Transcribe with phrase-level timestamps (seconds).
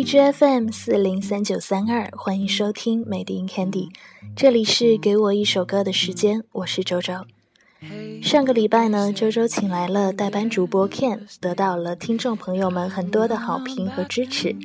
[0.00, 3.90] 荔枝 FM 四零三九三二，欢迎收听 Made in Candy，
[4.34, 7.26] 这里是给我一首歌的时间，我是周周。
[8.22, 14.56] 上个礼拜呢，周周请来了代班主播 Ken，得到了听众朋友们很多的好评和支持。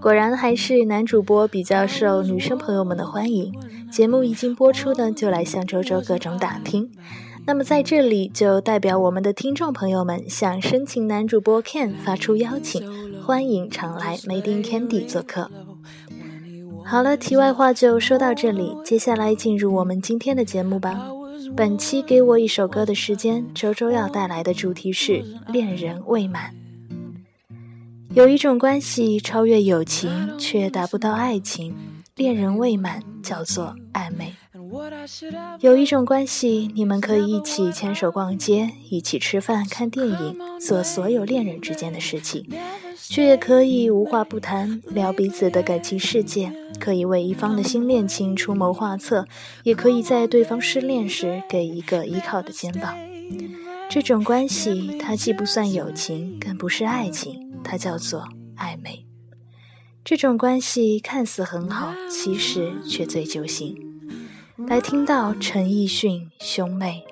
[0.00, 3.52] 果然还是男主播比较受女生朋友们的欢迎。
[3.92, 6.90] 节目一经播出呢，就来向周周各种打听。
[7.46, 15.50] 那么在这里就代表我们的听众朋友们向深情男主播 Ken 发出邀请，欢迎常来 Made in Candy 做客。
[16.84, 21.08] 好了，题外话就说到这里，接下来进入我们今天的节目吧。
[21.56, 26.54] 本期给我一首歌的时间，周周要带来的主题是恋人未满。
[28.14, 31.74] 有一种关系超越友情，却达不到爱情，
[32.14, 34.34] 恋人未满叫做暧昧。
[35.60, 42.46] 有一种关系，你们可以一起牵手逛街，一起吃饭、看电影，做所有恋人之间的事情，
[42.96, 49.26] 却也可以无话不谈，聊彼此的感情世界，可以为一方的新恋情出谋划策，
[49.62, 52.94] 也可以在对方失恋时给一个依靠的肩膀。
[53.88, 59.06] 这种关系，它既不算友情，更不是爱情，它叫做暧昧。
[60.04, 63.87] 这种关系看似很好，其实却最揪心。
[64.68, 67.02] 来听到陈奕迅兄妹。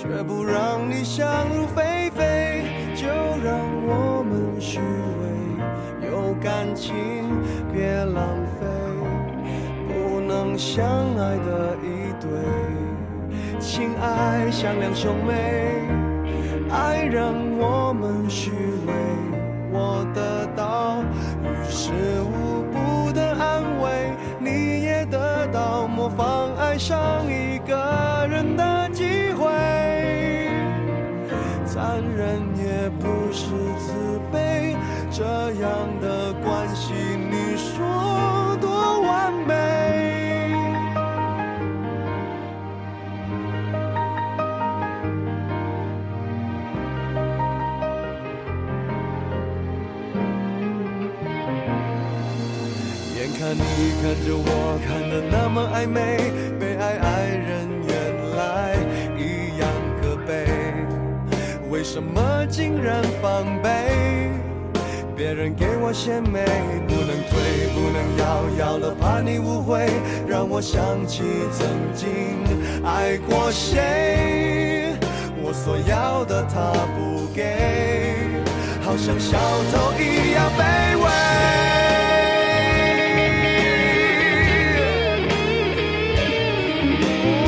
[0.00, 2.64] 却不让你想入非非。
[2.94, 3.54] 就让
[3.86, 6.94] 我们虚伪，有感情
[7.70, 8.24] 别浪
[8.58, 8.66] 费，
[9.86, 10.86] 不能相
[11.18, 12.30] 爱的一对，
[13.60, 15.86] 情爱像两兄妹。
[16.70, 18.50] 爱让我们虚
[18.86, 18.92] 伪，
[19.70, 21.02] 我得到
[21.42, 27.49] 于事无补的安慰，你也得到模仿爱上一
[53.40, 53.62] 看你
[54.02, 56.30] 看着我，看得那么暧昧，
[56.60, 57.90] 被爱爱人原
[58.36, 58.76] 来
[59.16, 59.66] 一样
[60.02, 60.44] 可悲，
[61.70, 63.70] 为什么竟然防备？
[65.16, 66.44] 别人给我献媚，
[66.86, 67.40] 不能退，
[67.72, 69.88] 不能要，要了怕你误会，
[70.28, 72.06] 让我想起曾经
[72.84, 74.92] 爱过谁，
[75.42, 78.18] 我所要的他不给，
[78.82, 79.38] 好像小
[79.72, 81.79] 偷一样卑微。
[87.00, 87.39] 兄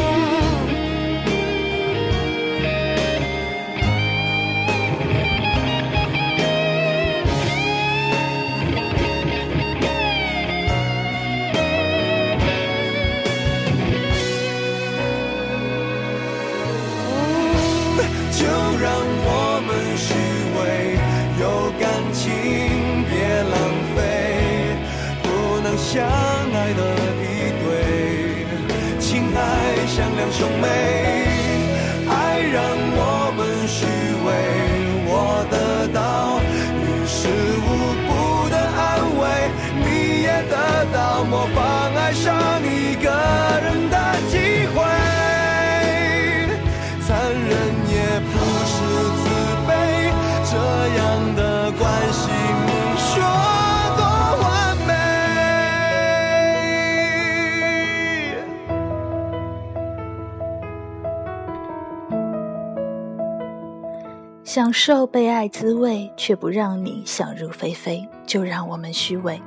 [64.63, 69.43] 享受被爱滋味，却不让你想入非非，就让我们虚伪。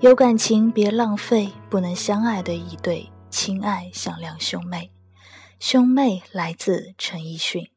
[0.00, 4.90] 有感情别浪费，不能相爱的一对，亲爱像两兄妹。
[5.60, 7.68] 兄妹来自陈奕迅。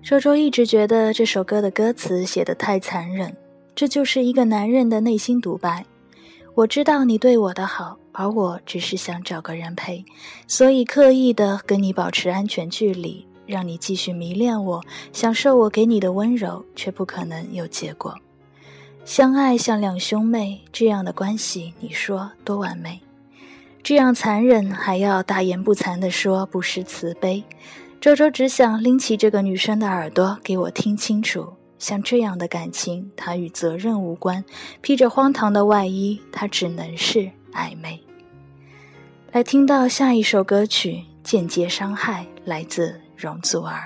[0.00, 3.36] 周周一直觉得这首歌的歌词写得太残忍，
[3.78, 5.86] 这就是一个男人的内心独白。
[6.56, 10.04] 我知道你对我的好，而我只是想找个人陪，
[10.48, 14.82] 所以刻意的跟你保持安全距离，让你继续迷恋我，
[15.12, 18.12] 享受我给你的温柔，却不可能有结果。
[19.04, 23.00] 相爱像两兄妹这样的关系，你说多完美？
[23.84, 27.44] 这样残忍，还要大言不惭地说不失慈悲。
[28.00, 31.52] 周周只想拎起这个女生的耳朵，给我听清楚。
[31.78, 34.44] 像这样的感情，它与责任无关，
[34.80, 38.02] 披着荒唐的外衣，它只能是暧昧。
[39.32, 43.82] 来听到下一首歌曲《间接伤害》，来自容祖儿。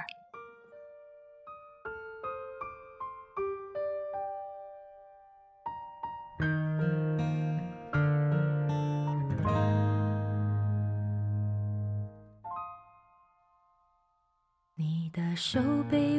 [14.74, 15.60] 你的手
[15.90, 16.11] 背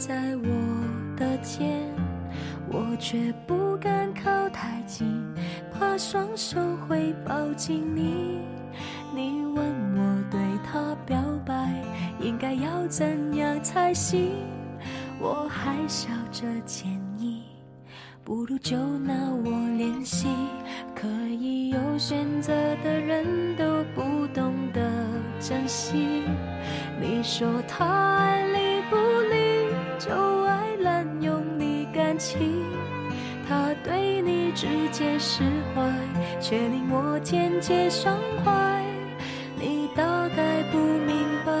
[0.00, 1.82] 在我的肩，
[2.72, 5.06] 我却不敢靠太近，
[5.70, 6.58] 怕双手
[6.88, 8.40] 会抱紧你。
[9.14, 9.62] 你问
[9.94, 11.70] 我对他表白
[12.18, 14.30] 应该要怎样才行，
[15.20, 16.88] 我还笑着建
[17.18, 17.42] 议，
[18.24, 19.12] 不如就拿
[19.44, 20.28] 我练习。
[20.94, 24.80] 可以有选择的人都不懂得
[25.38, 26.22] 珍惜。
[26.98, 27.84] 你说他
[28.16, 28.46] 爱
[35.00, 35.42] 些释
[35.74, 35.80] 怀，
[36.42, 38.84] 却令我渐渐伤怀。
[39.56, 41.52] 你大概不明白，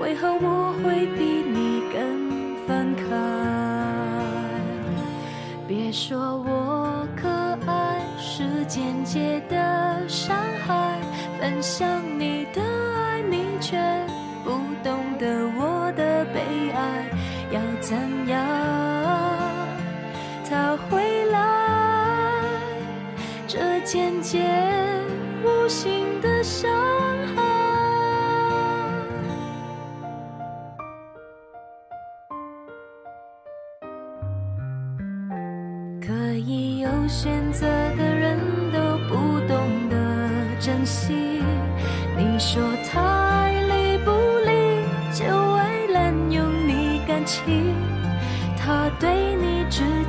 [0.00, 3.04] 为何我会比你更分开。
[5.68, 7.28] 别说我可
[7.64, 10.36] 爱，是间接的伤
[10.66, 10.98] 害。
[11.38, 13.78] 分享你的爱，你却
[14.42, 14.50] 不
[14.82, 15.46] 懂得。
[15.56, 17.06] 我的悲哀
[17.52, 17.96] 要怎
[18.26, 18.61] 样？
[23.92, 24.40] 渐渐
[25.44, 26.66] 无形的伤
[27.36, 27.51] 害，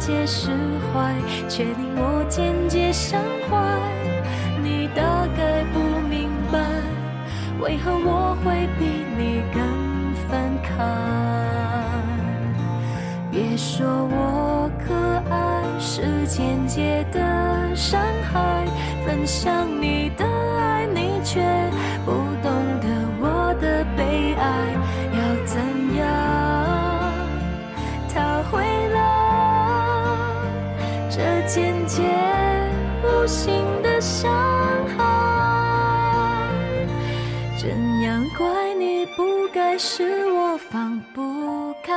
[0.05, 0.49] 有些释
[0.91, 1.15] 怀，
[1.47, 3.79] 却令我渐渐伤怀。
[4.61, 5.79] 你大概不
[6.09, 6.59] 明白，
[7.61, 8.12] 为何我
[40.03, 41.93] 是我放不开。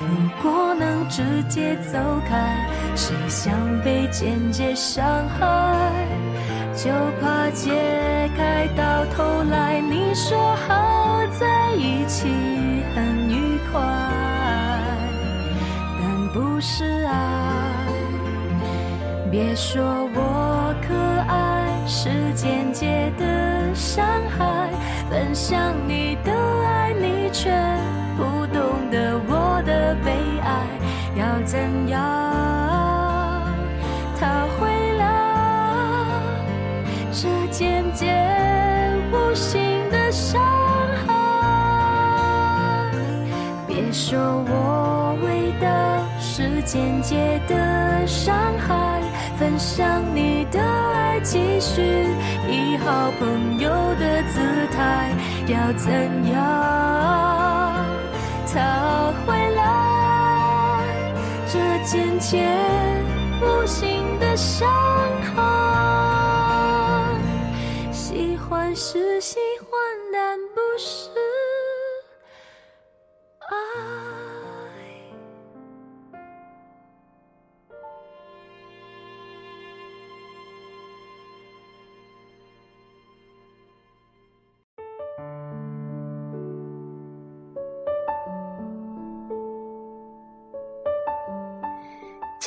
[0.00, 0.06] 如
[0.42, 1.98] 果能直接走
[2.28, 6.06] 开，谁想被间接伤害？
[6.74, 6.90] 就
[7.20, 10.36] 怕解开到头来，你说
[10.68, 12.28] 好在一起
[12.94, 13.80] 很愉快，
[15.98, 17.12] 但不是爱。
[19.30, 19.82] 别说
[20.14, 20.94] 我可
[21.26, 21.47] 爱，
[21.88, 24.68] 是间接的伤害。
[25.08, 26.30] 分享你的
[26.62, 27.50] 爱，你却
[28.14, 30.66] 不懂得我的悲哀
[31.16, 31.98] 要怎样？
[34.20, 34.68] 他会
[34.98, 35.06] 来，
[37.10, 38.14] 这间接
[39.10, 39.58] 无形
[39.90, 40.38] 的伤
[41.06, 41.08] 害。
[43.66, 45.66] 别说我伟大，
[46.20, 49.00] 是间接的伤害。
[49.38, 50.60] 分享你的
[51.30, 51.82] 继续
[52.48, 54.40] 以好朋友的姿
[54.74, 55.10] 态，
[55.46, 55.92] 要怎
[56.32, 57.84] 样？
[58.50, 59.62] 他会来，
[61.46, 62.48] 这渐渐
[63.42, 64.66] 无形的伤
[65.36, 65.42] 口。
[67.92, 69.78] 喜欢是喜欢，
[70.10, 71.17] 但不是。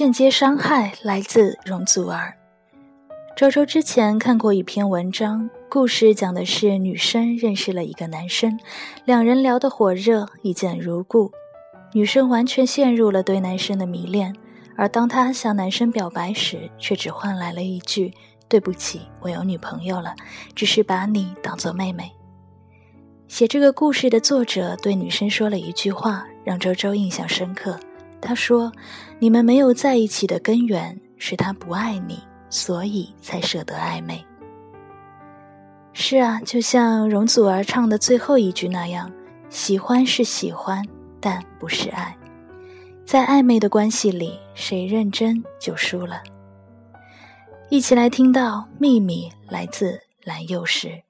[0.02, 2.36] 间接伤害来自容祖儿。
[3.36, 8.60] 周周之前看过一篇文章，故事讲的是女生认识了一个男生，
[9.06, 11.32] 两人聊得火热，一见如故。
[11.94, 14.36] 女生完全陷入了对男生的迷恋，
[14.76, 18.12] 而当她向男生表白时，却只换来了一句
[18.50, 20.16] “对不起，我有女朋友了，
[20.56, 22.12] 只是把你当做妹妹。”
[23.30, 27.80] 写这个故事的作者对女生说了一句话，让周周印象深刻。
[28.22, 28.72] 他说
[29.20, 34.24] ：“你们没有在一起的根源是他不爱你，所以才舍得暧昧。”
[35.94, 39.12] 是啊，就像容祖儿唱的最后一句那样
[39.50, 40.86] ：“喜欢是喜欢，
[41.20, 42.16] 但不是爱。”
[43.04, 46.22] 在暧昧的关系里，谁认真就输了。
[47.70, 51.02] 一起来听到秘密来自蓝又时。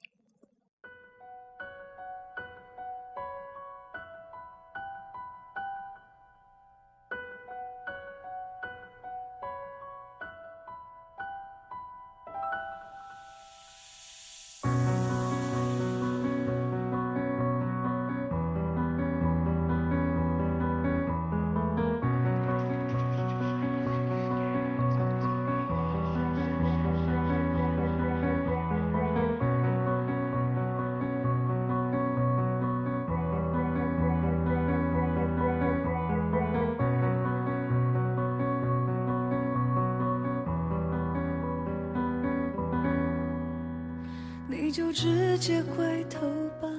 [44.71, 46.25] 就直接回头
[46.61, 46.69] 吧，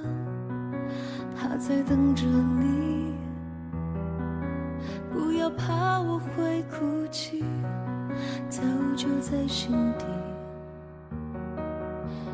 [1.36, 3.12] 他在等着你。
[5.12, 7.44] 不要怕我会哭泣，
[8.48, 8.62] 早
[8.96, 10.06] 就在心底。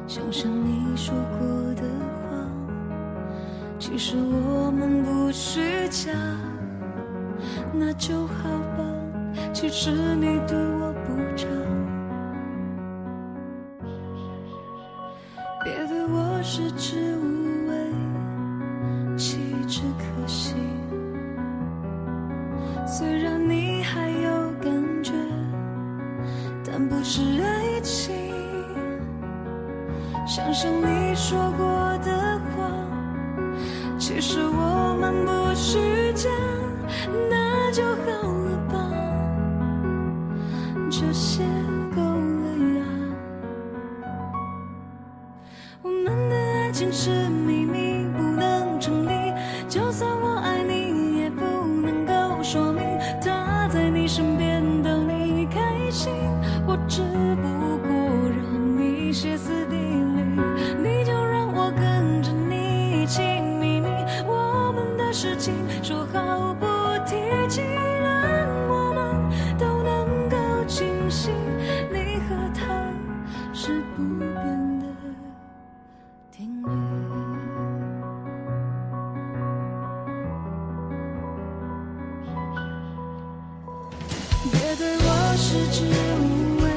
[0.07, 1.83] 想想你说过的
[2.23, 2.37] 话，
[3.81, 6.13] 其实我们不虚假，
[7.73, 8.85] 那就好吧。
[9.53, 10.88] 其实你对我
[16.49, 17.08] 是痴
[85.49, 85.83] 食之
[86.21, 86.69] 无味，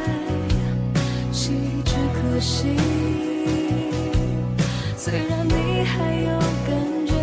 [1.33, 1.51] 弃
[1.83, 2.77] 之可惜。
[4.95, 6.71] 虽然你还有感
[7.05, 7.13] 觉，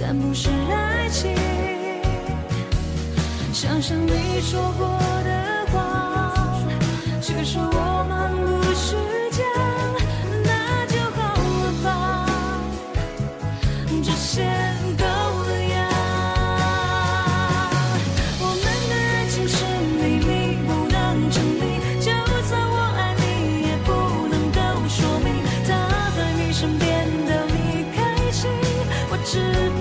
[0.00, 1.32] 但不是爱情。
[3.52, 4.88] 想想你说过
[5.22, 6.34] 的话，
[7.20, 8.01] 却说我。
[29.32, 29.71] 是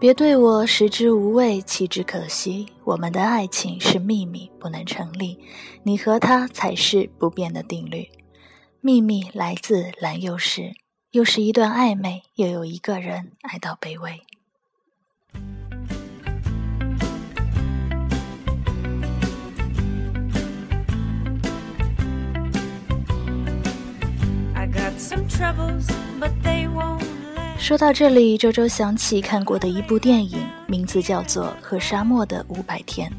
[0.00, 2.68] 别对我食之无味，弃之可惜。
[2.84, 5.36] 我们的爱情是秘密，不能成立。
[5.82, 8.08] 你和他才是不变的定律。
[8.80, 10.72] 秘密来自蓝又时，
[11.10, 14.22] 又是一段暧昧，又有一个人爱到卑微。
[24.54, 25.88] I got some troubles,
[26.20, 27.07] but they won't.
[27.58, 30.38] 说到这里，周周想起看过的一部电影，
[30.68, 33.10] 名字叫做《和沙漠的五百天》。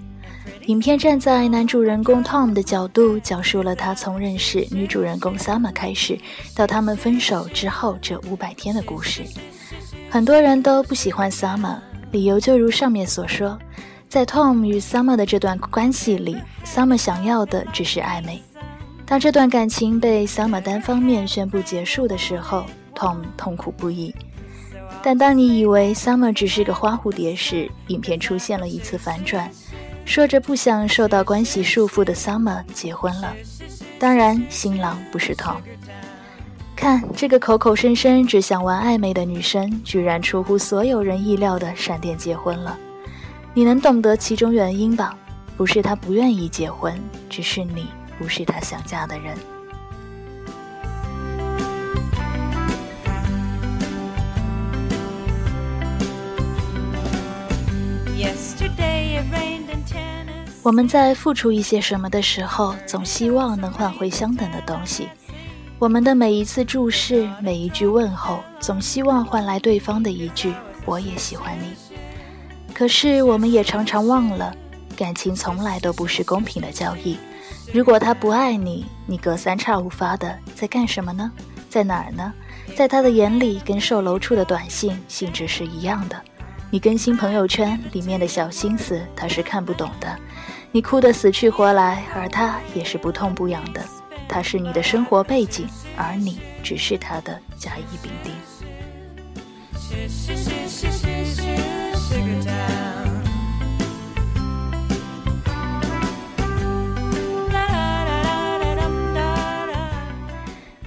[0.67, 6.17] 影片站在男主人公 Tom 的角度，讲述了他从认识女主人公 Summer 开始，
[6.55, 9.23] 到他们分手之后这五百天的故事。
[10.09, 11.77] 很多人都不喜欢 Summer，
[12.11, 13.59] 理由就如上面所说，
[14.07, 18.41] 在 Tom 与 Summer 的这段关系里，Summer 想要的只是暧昧。
[19.05, 22.65] 当这段感情被 Summer 单方面宣布结束的时候
[22.95, 24.15] ，Tom 痛苦不已。
[25.01, 29.49] 但当你以为 Summer 只是个花蝴蝶时，影片出现了一次反转，
[30.05, 33.33] 说着不想受到关系束缚的 Summer 结婚了。
[33.97, 35.57] 当然，新郎不是 Tom。
[36.75, 42.77] 看这个口口声声只想玩暧昧的女生，居然出乎所有人意料的闪电结婚了。
[43.53, 45.17] 你能懂得其中原因吧？
[45.57, 46.97] 不是她不愿意结婚，
[47.29, 49.35] 只是你不是她想嫁的人。
[60.61, 65.07] 我们在付出一些什么的时候，总希望能换回相等的东西。
[65.79, 70.53] 我们的每一次注视，每一句问候，总希望换来对方的一句
[70.85, 71.73] “我也喜欢你”。
[72.75, 74.53] 可是，我们也常常忘了，
[74.97, 77.17] 感情从来都不是公平的交易。
[77.73, 81.31] 如果他不爱你，你隔三差五发的在干什么呢？
[81.69, 82.33] 在哪儿呢？
[82.75, 86.21] 在他的眼里，跟售楼处的短信性质是一样的。
[86.71, 90.19] 你更新朋友圈里面的小心思，他是看不懂的。
[90.71, 93.81] 你哭得死去活来，而他也是不痛不痒的。
[94.27, 98.31] 他是你的生活背景，而你只是他的甲乙丙丁。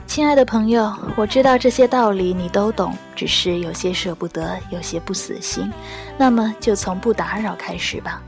[0.07, 5.69] 亲爱的朋友，我知道这些道理你都懂，只是有些舍不得，有些不死心。
[6.17, 8.23] 那么就从不打扰开始吧。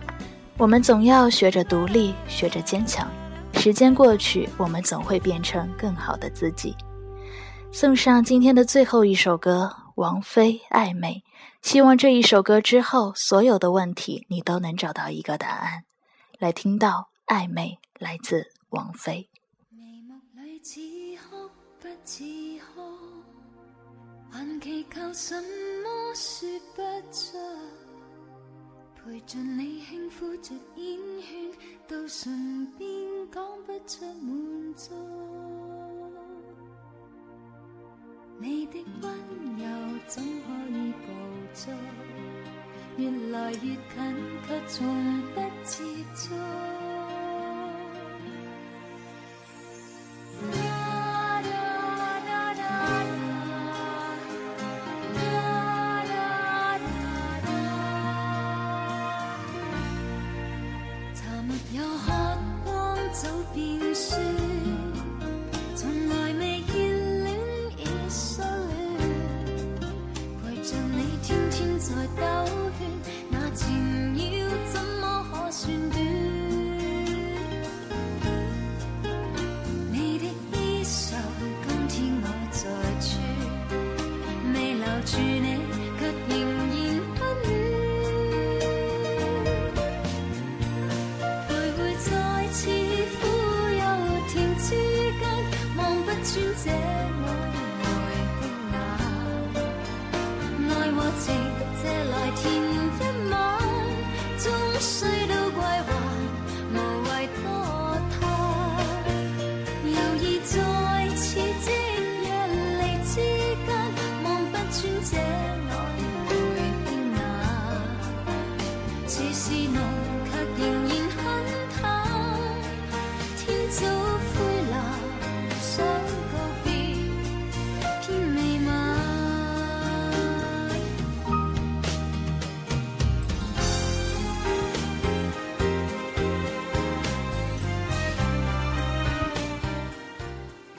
[0.57, 3.11] 我们总要学着独立，学着坚强。
[3.55, 6.77] 时间过去，我们总会变成更好的自己。
[7.73, 11.25] 送上今天的最后一首歌，王菲《暧昧》。
[11.69, 15.83] 希望这一首歌之后，所有的问题你都能找到一个答案。
[16.39, 19.29] 来听到《暧昧》，来自王菲。
[20.63, 20.81] 自
[21.19, 21.51] 喝，
[24.31, 27.39] 还祈求什么说不出，
[29.05, 31.53] 陪着你轻呼着烟圈，
[31.87, 32.89] 到唇边
[33.31, 34.95] 讲不出满足。
[38.39, 39.13] 你的温
[39.59, 39.65] 柔
[40.07, 41.13] 怎可以捕
[41.53, 41.75] 捉？
[42.97, 43.77] 越来越近，
[44.49, 45.85] 却从不接
[46.17, 46.35] 触。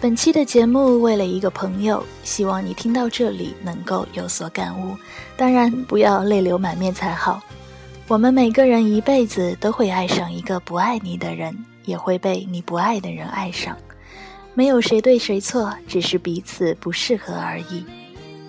[0.05, 4.95] 本期的节目为了一个朋友希望你听到这里能够有所感悟。
[5.35, 7.41] 当然不要泪流满面才好。
[8.07, 11.74] 我们每个人一辈子都会爱上一个不爱你的人。
[11.85, 13.77] 也会被你不爱的人爱上，
[14.53, 17.85] 没有谁对谁错，只是彼此不适合而已。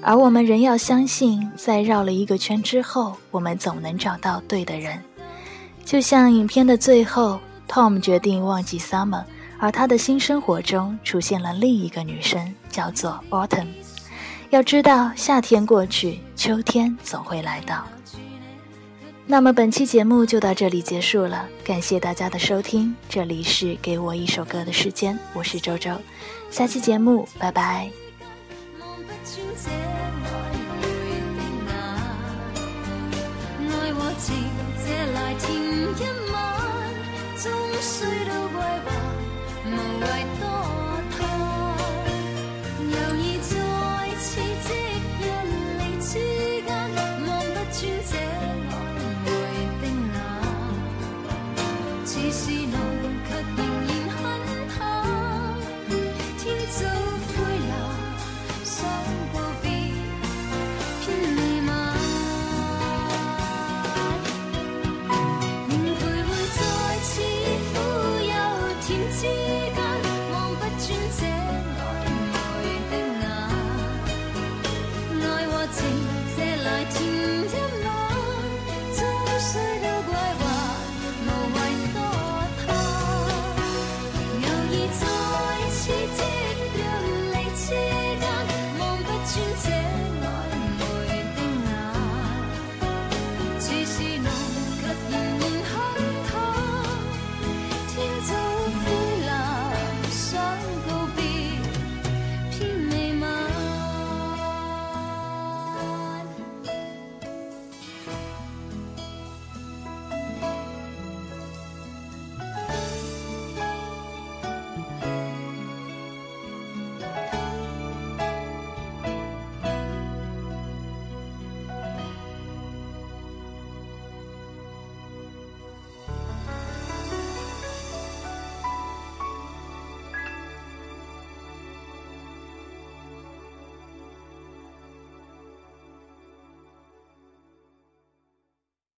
[0.03, 5.03] 而我们仍要相信，在绕了一个圈之后，我们总能找到对的人。
[5.85, 9.25] 就像影片的最后，Tom 决定忘记 Summer，
[9.59, 13.68] 而他的新生活中出现了另一个女生，叫做 Autumn。
[14.51, 17.85] 要知道，夏天过去，秋天总会来到。
[19.29, 25.91] 那么本期节目就到这里结束了，感谢大家的收听，这里是给我一首歌的时间，我是周周，
[26.49, 27.91] 下期节目拜拜。
[52.07, 52.79] 似是浓，
[53.29, 53.65] 却淡。